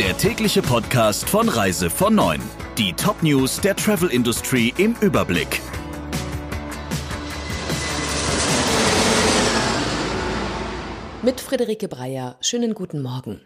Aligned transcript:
der 0.00 0.16
tägliche 0.16 0.62
Podcast 0.62 1.28
von 1.28 1.46
Reise 1.50 1.90
von 1.90 2.14
9. 2.14 2.40
Die 2.78 2.94
Top-News 2.94 3.60
der 3.60 3.76
Travel 3.76 4.08
Industry 4.08 4.72
im 4.78 4.96
Überblick. 5.02 5.60
Mit 11.20 11.42
Friederike 11.42 11.86
Breyer. 11.86 12.36
Schönen 12.40 12.72
guten 12.72 13.02
Morgen. 13.02 13.42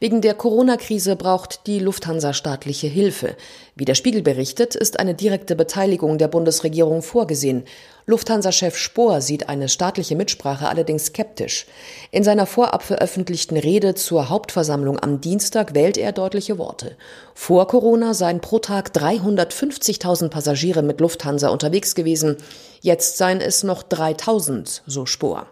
Wegen 0.00 0.22
der 0.22 0.32
Corona-Krise 0.32 1.14
braucht 1.14 1.66
die 1.66 1.78
Lufthansa 1.78 2.32
staatliche 2.32 2.86
Hilfe. 2.86 3.36
Wie 3.74 3.86
der 3.86 3.94
Spiegel 3.94 4.20
berichtet, 4.20 4.74
ist 4.74 5.00
eine 5.00 5.14
direkte 5.14 5.56
Beteiligung 5.56 6.18
der 6.18 6.28
Bundesregierung 6.28 7.00
vorgesehen. 7.00 7.64
Lufthansa-Chef 8.04 8.76
Spohr 8.76 9.22
sieht 9.22 9.48
eine 9.48 9.70
staatliche 9.70 10.14
Mitsprache 10.14 10.68
allerdings 10.68 11.06
skeptisch. 11.06 11.64
In 12.10 12.22
seiner 12.22 12.44
vorab 12.44 12.82
veröffentlichten 12.82 13.56
Rede 13.56 13.94
zur 13.94 14.28
Hauptversammlung 14.28 14.98
am 14.98 15.22
Dienstag 15.22 15.74
wählt 15.74 15.96
er 15.96 16.12
deutliche 16.12 16.58
Worte. 16.58 16.96
Vor 17.32 17.66
Corona 17.66 18.12
seien 18.12 18.42
pro 18.42 18.58
Tag 18.58 18.90
350.000 18.90 20.28
Passagiere 20.28 20.82
mit 20.82 21.00
Lufthansa 21.00 21.48
unterwegs 21.48 21.94
gewesen. 21.94 22.36
Jetzt 22.82 23.16
seien 23.16 23.40
es 23.40 23.62
noch 23.62 23.82
3000, 23.82 24.82
so 24.86 25.06
Spohr. 25.06 25.46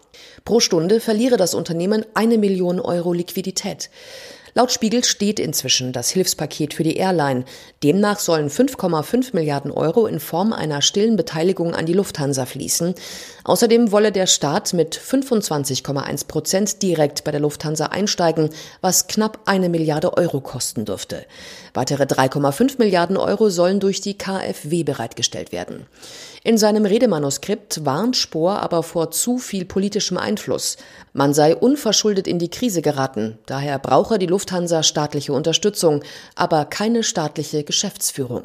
Pro 0.44 0.60
Stunde 0.60 1.00
verliere 1.00 1.38
das 1.38 1.54
Unternehmen 1.54 2.04
eine 2.12 2.36
Million 2.36 2.80
Euro 2.80 3.14
Liquidität. 3.14 3.88
Laut 4.54 4.72
Spiegel 4.72 5.04
steht 5.04 5.38
inzwischen 5.38 5.92
das 5.92 6.10
Hilfspaket 6.10 6.74
für 6.74 6.82
die 6.82 6.96
Airline. 6.96 7.44
Demnach 7.82 8.18
sollen 8.18 8.48
5,5 8.48 9.30
Milliarden 9.32 9.70
Euro 9.70 10.06
in 10.06 10.20
Form 10.20 10.52
einer 10.52 10.82
stillen 10.82 11.16
Beteiligung 11.16 11.74
an 11.74 11.86
die 11.86 11.92
Lufthansa 11.92 12.46
fließen. 12.46 12.94
Außerdem 13.44 13.92
wolle 13.92 14.12
der 14.12 14.26
Staat 14.26 14.72
mit 14.72 14.98
25,1 14.98 16.26
Prozent 16.26 16.82
direkt 16.82 17.24
bei 17.24 17.30
der 17.30 17.40
Lufthansa 17.40 17.86
einsteigen, 17.86 18.50
was 18.80 19.06
knapp 19.06 19.40
eine 19.44 19.68
Milliarde 19.68 20.16
Euro 20.16 20.40
kosten 20.40 20.84
dürfte. 20.84 21.24
Weitere 21.72 22.04
3,5 22.04 22.78
Milliarden 22.78 23.16
Euro 23.16 23.48
sollen 23.50 23.80
durch 23.80 24.00
die 24.00 24.18
KfW 24.18 24.82
bereitgestellt 24.82 25.52
werden. 25.52 25.86
In 26.42 26.56
seinem 26.56 26.86
Redemanuskript 26.86 27.84
warnt 27.84 28.16
Spohr 28.16 28.62
aber 28.62 28.82
vor 28.82 29.10
zu 29.10 29.38
viel 29.38 29.66
politischem 29.66 30.16
Einfluss. 30.16 30.78
Man 31.12 31.34
sei 31.34 31.54
unverschuldet 31.54 32.26
in 32.26 32.38
die 32.38 32.48
Krise 32.48 32.80
geraten, 32.80 33.38
daher 33.44 33.78
brauche 33.78 34.18
die 34.18 34.26
Lufthansa 34.26 34.40
staatliche 34.82 35.32
Unterstützung, 35.32 36.02
aber 36.34 36.64
keine 36.64 37.02
staatliche 37.02 37.64
Geschäftsführung. 37.64 38.44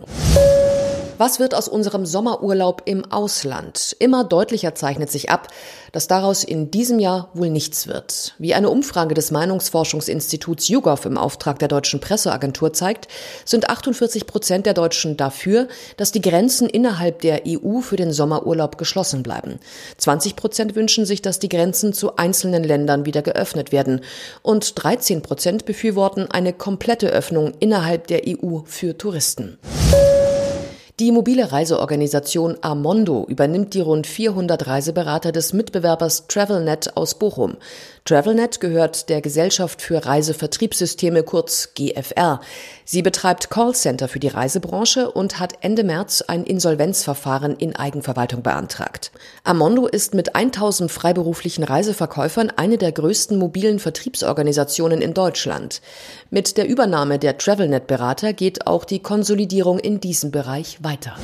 Was 1.17 1.39
wird 1.39 1.55
aus 1.55 1.69
unserem 1.69 2.05
Sommerurlaub 2.05 2.81
im 2.83 3.09
Ausland? 3.09 3.95
Immer 3.99 4.25
deutlicher 4.25 4.75
zeichnet 4.75 5.09
sich 5.09 5.29
ab, 5.29 5.47
dass 5.93 6.07
daraus 6.07 6.43
in 6.43 6.71
diesem 6.71 6.99
Jahr 6.99 7.29
wohl 7.33 7.49
nichts 7.49 7.87
wird. 7.87 8.35
Wie 8.37 8.53
eine 8.53 8.69
Umfrage 8.69 9.13
des 9.13 9.31
Meinungsforschungsinstituts 9.31 10.67
YouGov 10.67 11.05
im 11.05 11.17
Auftrag 11.17 11.57
der 11.59 11.69
deutschen 11.69 12.01
Presseagentur 12.01 12.73
zeigt, 12.73 13.07
sind 13.45 13.69
48 13.69 14.27
Prozent 14.27 14.65
der 14.65 14.73
Deutschen 14.73 15.15
dafür, 15.15 15.69
dass 15.95 16.11
die 16.11 16.19
Grenzen 16.19 16.67
innerhalb 16.67 17.21
der 17.21 17.43
EU 17.47 17.79
für 17.79 17.95
den 17.95 18.11
Sommerurlaub 18.11 18.77
geschlossen 18.77 19.23
bleiben. 19.23 19.59
20 19.97 20.35
Prozent 20.35 20.75
wünschen 20.75 21.05
sich, 21.05 21.21
dass 21.21 21.39
die 21.39 21.49
Grenzen 21.49 21.93
zu 21.93 22.17
einzelnen 22.17 22.65
Ländern 22.65 23.05
wieder 23.05 23.21
geöffnet 23.21 23.71
werden. 23.71 24.01
Und 24.41 24.83
13 24.83 25.21
Prozent 25.21 25.63
befürworten 25.63 26.29
eine 26.29 26.51
komplette 26.51 27.07
Öffnung 27.07 27.53
innerhalb 27.61 28.07
der 28.07 28.23
EU 28.27 28.59
für 28.65 28.97
Touristen. 28.97 29.57
Die 30.97 31.11
mobile 31.11 31.51
Reiseorganisation 31.51 32.55
Armondo 32.61 33.25
übernimmt 33.27 33.73
die 33.73 33.81
rund 33.81 34.07
400 34.07 34.65
Reiseberater 34.65 35.33
des 35.33 35.51
Mitbewerbers 35.51 36.27
TravelNet 36.29 36.95
aus 36.95 37.15
Bochum. 37.15 37.57
TravelNet 38.05 38.61
gehört 38.61 39.09
der 39.09 39.19
Gesellschaft 39.19 39.81
für 39.81 40.05
Reisevertriebssysteme 40.05 41.23
kurz 41.23 41.73
GFR. 41.73 42.39
Sie 42.85 43.01
betreibt 43.01 43.49
Callcenter 43.49 44.07
für 44.07 44.19
die 44.19 44.29
Reisebranche 44.29 45.11
und 45.11 45.37
hat 45.37 45.55
Ende 45.59 45.83
März 45.83 46.21
ein 46.21 46.45
Insolvenzverfahren 46.45 47.57
in 47.57 47.75
Eigenverwaltung 47.75 48.41
beantragt. 48.41 49.11
Armondo 49.43 49.87
ist 49.87 50.13
mit 50.13 50.33
1000 50.35 50.89
freiberuflichen 50.89 51.65
Reiseverkäufern 51.65 52.53
eine 52.55 52.77
der 52.77 52.93
größten 52.93 53.37
mobilen 53.37 53.79
Vertriebsorganisationen 53.79 55.01
in 55.01 55.13
Deutschland. 55.13 55.81
Mit 56.29 56.55
der 56.55 56.69
Übernahme 56.69 57.19
der 57.19 57.37
TravelNet-Berater 57.37 58.31
geht 58.31 58.65
auch 58.65 58.85
die 58.85 58.99
Konsolidierung 58.99 59.77
in 59.79 59.99
diesem 59.99 60.31
Bereich 60.31 60.77
weiter. 60.85 61.15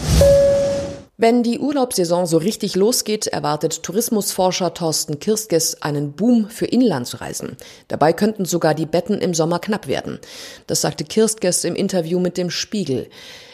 Wenn 1.22 1.44
die 1.44 1.60
Urlaubssaison 1.60 2.26
so 2.26 2.38
richtig 2.38 2.76
losgeht, 2.76 3.28
erwartet 3.28 3.84
Tourismusforscher 3.84 4.74
Thorsten 4.74 5.20
Kirskes 5.20 5.84
einen 5.84 6.14
Boom 6.14 6.50
für 6.50 6.66
Inlandsreisen. 6.66 7.58
Dabei 7.88 8.12
könnten 8.12 8.46
sogar 8.46 8.74
die 8.74 8.88
Betten 8.88 9.20
im 9.20 9.36
Sommer 9.36 9.60
knapp 9.60 9.88
werden. 9.88 10.18
Das 10.66 10.82
sagte 10.82 11.04
Kirskes 11.04 11.64
im 11.64 11.76
Interview 11.76 12.20
mit 12.20 12.38
dem 12.38 12.50
Spiegel. 12.50 13.08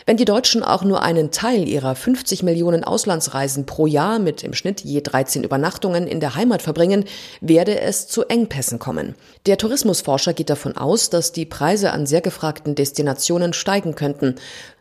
Wenn 0.06 0.16
die 0.16 0.24
Deutschen 0.24 0.64
auch 0.64 0.86
nur 0.86 1.04
einen 1.04 1.32
Teil 1.32 1.68
ihrer 1.68 1.94
50 1.94 2.42
Millionen 2.42 2.86
Auslandsreisen 2.86 3.66
pro 3.66 3.86
Jahr 3.86 4.20
mit 4.20 4.42
im 4.42 4.54
Schnitt 4.54 4.80
je 4.86 5.02
13 5.02 5.44
Übernachtungen 5.44 6.08
in 6.08 6.22
der 6.22 6.36
Heimat 6.36 6.62
verbringen, 6.62 7.04
werde 7.42 7.82
es 7.82 8.08
zu 8.08 8.24
Engpässen 8.24 8.80
kommen. 8.80 9.16
Der 9.46 9.58
Tourismusforscher 9.58 10.32
geht 10.32 10.50
davon 10.50 10.78
aus, 10.78 11.10
dass 11.10 11.34
die 11.34 11.46
Preise 11.46 11.92
an 11.92 12.06
sehr 12.06 12.22
gefragten 12.22 12.76
Destinationen 12.76 13.52
steigen 13.52 13.96
könnten. 13.96 14.36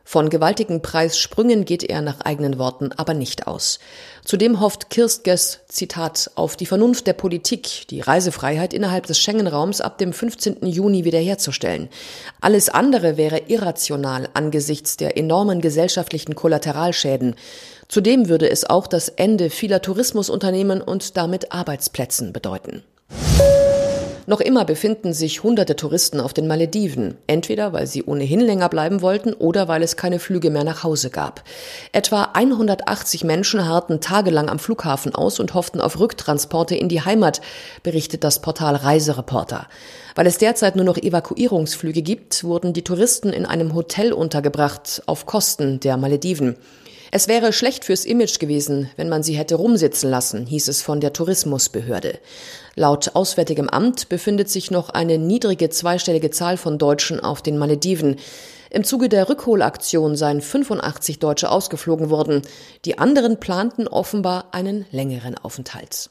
Von 0.08 0.30
gewaltigen 0.30 0.82
Preissprüngen 0.82 1.64
geht 1.64 1.82
er 1.82 2.00
nach 2.00 2.20
eigenen 2.20 2.60
Worten 2.60 2.92
aber 2.96 3.12
nicht 3.12 3.48
aus. 3.48 3.80
Zudem 4.24 4.60
hofft 4.60 4.88
Kirstges, 4.88 5.62
Zitat, 5.66 6.30
auf 6.36 6.54
die 6.54 6.64
Vernunft 6.64 7.08
der 7.08 7.12
Politik, 7.12 7.88
die 7.90 8.02
Reisefreiheit 8.02 8.72
innerhalb 8.72 9.06
des 9.06 9.18
Schengen-Raums 9.18 9.80
ab 9.80 9.98
dem 9.98 10.12
15. 10.12 10.64
Juni 10.64 11.04
wiederherzustellen. 11.04 11.88
Alles 12.40 12.68
andere 12.68 13.16
wäre 13.16 13.42
irrational 13.48 14.28
angesichts 14.32 14.96
der 14.96 15.16
enormen 15.16 15.60
gesellschaftlichen 15.60 16.36
Kollateralschäden. 16.36 17.34
Zudem 17.88 18.28
würde 18.28 18.48
es 18.48 18.64
auch 18.64 18.86
das 18.86 19.08
Ende 19.08 19.50
vieler 19.50 19.82
Tourismusunternehmen 19.82 20.82
und 20.82 21.16
damit 21.16 21.50
Arbeitsplätzen 21.50 22.32
bedeuten. 22.32 22.84
Noch 24.28 24.40
immer 24.40 24.64
befinden 24.64 25.12
sich 25.12 25.44
hunderte 25.44 25.76
Touristen 25.76 26.18
auf 26.18 26.34
den 26.34 26.48
Malediven, 26.48 27.16
entweder 27.28 27.72
weil 27.72 27.86
sie 27.86 28.02
ohnehin 28.02 28.40
länger 28.40 28.68
bleiben 28.68 29.00
wollten 29.00 29.32
oder 29.32 29.68
weil 29.68 29.84
es 29.84 29.96
keine 29.96 30.18
Flüge 30.18 30.50
mehr 30.50 30.64
nach 30.64 30.82
Hause 30.82 31.10
gab. 31.10 31.44
Etwa 31.92 32.30
180 32.34 33.22
Menschen 33.22 33.68
harrten 33.68 34.00
tagelang 34.00 34.48
am 34.48 34.58
Flughafen 34.58 35.14
aus 35.14 35.38
und 35.38 35.54
hofften 35.54 35.80
auf 35.80 36.00
Rücktransporte 36.00 36.74
in 36.74 36.88
die 36.88 37.02
Heimat, 37.02 37.40
berichtet 37.84 38.24
das 38.24 38.42
Portal 38.42 38.74
Reisereporter. 38.74 39.68
Weil 40.16 40.26
es 40.26 40.38
derzeit 40.38 40.74
nur 40.74 40.84
noch 40.84 40.96
Evakuierungsflüge 40.96 42.02
gibt, 42.02 42.42
wurden 42.42 42.72
die 42.72 42.82
Touristen 42.82 43.28
in 43.28 43.46
einem 43.46 43.74
Hotel 43.74 44.12
untergebracht 44.12 45.02
auf 45.06 45.26
Kosten 45.26 45.78
der 45.78 45.96
Malediven. 45.96 46.56
Es 47.10 47.28
wäre 47.28 47.52
schlecht 47.52 47.84
fürs 47.84 48.04
Image 48.04 48.38
gewesen, 48.38 48.90
wenn 48.96 49.08
man 49.08 49.22
sie 49.22 49.34
hätte 49.34 49.54
rumsitzen 49.54 50.10
lassen, 50.10 50.46
hieß 50.46 50.68
es 50.68 50.82
von 50.82 51.00
der 51.00 51.12
Tourismusbehörde. 51.12 52.18
Laut 52.74 53.14
Auswärtigem 53.14 53.68
Amt 53.68 54.08
befindet 54.08 54.50
sich 54.50 54.70
noch 54.70 54.90
eine 54.90 55.18
niedrige 55.18 55.70
zweistellige 55.70 56.30
Zahl 56.30 56.56
von 56.56 56.78
Deutschen 56.78 57.20
auf 57.20 57.42
den 57.42 57.58
Malediven. 57.58 58.16
Im 58.70 58.84
Zuge 58.84 59.08
der 59.08 59.28
Rückholaktion 59.28 60.16
seien 60.16 60.40
85 60.40 61.18
Deutsche 61.18 61.50
ausgeflogen 61.50 62.10
worden. 62.10 62.42
Die 62.84 62.98
anderen 62.98 63.38
planten 63.38 63.88
offenbar 63.88 64.48
einen 64.52 64.84
längeren 64.90 65.38
Aufenthalt. 65.38 66.10